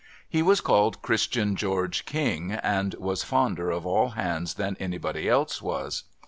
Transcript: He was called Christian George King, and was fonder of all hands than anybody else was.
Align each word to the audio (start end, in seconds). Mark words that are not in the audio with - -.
He 0.27 0.41
was 0.41 0.61
called 0.61 1.03
Christian 1.03 1.55
George 1.55 2.05
King, 2.07 2.53
and 2.53 2.95
was 2.95 3.21
fonder 3.23 3.69
of 3.69 3.85
all 3.85 4.09
hands 4.17 4.55
than 4.55 4.75
anybody 4.79 5.29
else 5.29 5.61
was. 5.61 6.05